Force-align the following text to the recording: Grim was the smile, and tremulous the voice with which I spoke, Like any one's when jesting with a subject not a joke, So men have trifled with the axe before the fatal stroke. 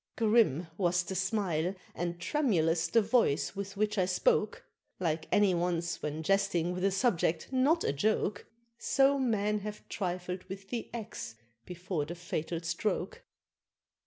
Grim 0.15 0.65
was 0.79 1.03
the 1.03 1.13
smile, 1.13 1.75
and 1.93 2.19
tremulous 2.19 2.87
the 2.87 3.03
voice 3.03 3.55
with 3.55 3.77
which 3.77 3.99
I 3.99 4.07
spoke, 4.07 4.65
Like 4.99 5.27
any 5.31 5.53
one's 5.53 6.01
when 6.01 6.23
jesting 6.23 6.73
with 6.73 6.83
a 6.83 6.89
subject 6.89 7.49
not 7.53 7.83
a 7.83 7.93
joke, 7.93 8.47
So 8.79 9.19
men 9.19 9.59
have 9.59 9.87
trifled 9.89 10.43
with 10.45 10.69
the 10.71 10.89
axe 10.91 11.35
before 11.67 12.05
the 12.05 12.15
fatal 12.15 12.61
stroke. 12.61 13.21